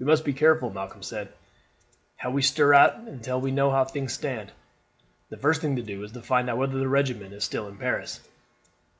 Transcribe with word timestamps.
"We 0.00 0.06
must 0.06 0.24
be 0.24 0.32
careful," 0.32 0.70
Malcolm 0.72 1.04
said, 1.04 1.28
"how 2.16 2.32
we 2.32 2.42
stir 2.42 2.74
out 2.74 2.96
until 2.96 3.40
we 3.40 3.52
know 3.52 3.70
how 3.70 3.84
things 3.84 4.12
stand. 4.12 4.50
The 5.28 5.36
first 5.36 5.60
thing 5.60 5.76
to 5.76 5.82
do 5.82 6.02
is 6.02 6.10
to 6.10 6.22
find 6.22 6.50
out 6.50 6.58
whether 6.58 6.78
the 6.80 6.88
regiment 6.88 7.32
is 7.32 7.44
still 7.44 7.68
in 7.68 7.76
Paris." 7.76 8.18